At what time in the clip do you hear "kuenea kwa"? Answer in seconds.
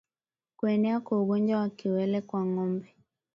0.57-1.21